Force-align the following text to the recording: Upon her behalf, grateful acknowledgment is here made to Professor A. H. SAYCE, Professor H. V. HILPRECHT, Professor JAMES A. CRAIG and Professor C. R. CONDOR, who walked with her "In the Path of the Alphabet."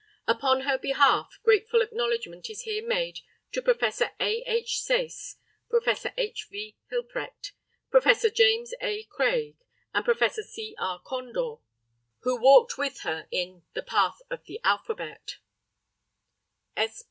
Upon 0.27 0.61
her 0.61 0.79
behalf, 0.79 1.37
grateful 1.43 1.79
acknowledgment 1.83 2.49
is 2.49 2.61
here 2.63 2.83
made 2.83 3.19
to 3.51 3.61
Professor 3.61 4.13
A. 4.19 4.41
H. 4.47 4.81
SAYCE, 4.81 5.37
Professor 5.69 6.11
H. 6.17 6.47
V. 6.49 6.75
HILPRECHT, 6.89 7.51
Professor 7.91 8.31
JAMES 8.31 8.73
A. 8.81 9.03
CRAIG 9.03 9.57
and 9.93 10.03
Professor 10.03 10.41
C. 10.41 10.73
R. 10.79 10.99
CONDOR, 11.05 11.57
who 12.21 12.35
walked 12.41 12.79
with 12.79 13.01
her 13.01 13.27
"In 13.29 13.61
the 13.75 13.83
Path 13.83 14.23
of 14.31 14.43
the 14.45 14.59
Alphabet." 14.63 15.37